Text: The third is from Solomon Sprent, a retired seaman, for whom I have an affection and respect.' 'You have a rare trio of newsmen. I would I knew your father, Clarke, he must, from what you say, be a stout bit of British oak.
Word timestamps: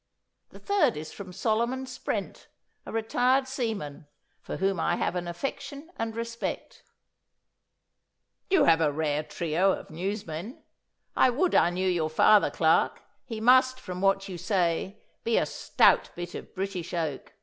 The 0.49 0.57
third 0.57 0.97
is 0.97 1.13
from 1.13 1.31
Solomon 1.31 1.85
Sprent, 1.85 2.47
a 2.87 2.91
retired 2.91 3.47
seaman, 3.47 4.07
for 4.41 4.57
whom 4.57 4.79
I 4.79 4.95
have 4.95 5.15
an 5.15 5.27
affection 5.27 5.91
and 5.95 6.15
respect.' 6.15 6.81
'You 8.49 8.63
have 8.63 8.81
a 8.81 8.91
rare 8.91 9.21
trio 9.21 9.71
of 9.73 9.91
newsmen. 9.91 10.63
I 11.15 11.29
would 11.29 11.53
I 11.53 11.69
knew 11.69 11.87
your 11.87 12.09
father, 12.09 12.49
Clarke, 12.49 13.03
he 13.25 13.39
must, 13.39 13.79
from 13.79 14.01
what 14.01 14.27
you 14.27 14.39
say, 14.39 15.03
be 15.23 15.37
a 15.37 15.45
stout 15.45 16.09
bit 16.15 16.33
of 16.33 16.55
British 16.55 16.95
oak. 16.95 17.33